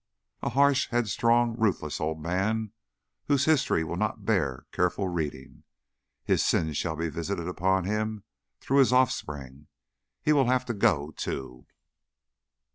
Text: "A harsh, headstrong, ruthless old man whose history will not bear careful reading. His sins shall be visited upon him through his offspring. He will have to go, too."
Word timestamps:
"A 0.41 0.49
harsh, 0.49 0.87
headstrong, 0.89 1.55
ruthless 1.59 2.01
old 2.01 2.19
man 2.19 2.71
whose 3.27 3.45
history 3.45 3.83
will 3.83 3.97
not 3.97 4.25
bear 4.25 4.65
careful 4.71 5.07
reading. 5.09 5.61
His 6.23 6.43
sins 6.43 6.75
shall 6.75 6.95
be 6.95 7.07
visited 7.07 7.47
upon 7.47 7.83
him 7.85 8.23
through 8.59 8.79
his 8.79 8.91
offspring. 8.93 9.67
He 10.23 10.33
will 10.33 10.47
have 10.47 10.65
to 10.65 10.73
go, 10.73 11.11
too." 11.11 11.67